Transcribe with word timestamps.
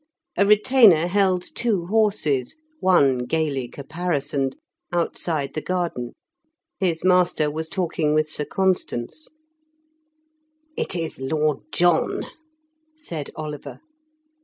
A 0.35 0.47
retainer 0.47 1.05
held 1.05 1.43
two 1.53 1.85
horses, 1.85 2.55
one 2.79 3.19
gaily 3.19 3.67
caparisoned, 3.67 4.55
outside 4.91 5.53
the 5.53 5.61
garden; 5.61 6.13
his 6.79 7.03
master 7.05 7.51
was 7.51 7.69
talking 7.69 8.11
with 8.15 8.27
Sir 8.27 8.45
Constans. 8.45 9.27
"It 10.75 10.95
is 10.95 11.19
Lord 11.21 11.59
John," 11.71 12.23
said 12.95 13.29
Oliver. 13.35 13.81